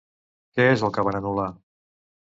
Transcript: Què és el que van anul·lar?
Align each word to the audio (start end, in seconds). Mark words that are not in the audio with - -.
Què 0.55 0.65
és 0.69 0.85
el 0.89 0.93
que 0.97 1.05
van 1.09 1.19
anul·lar? 1.21 1.47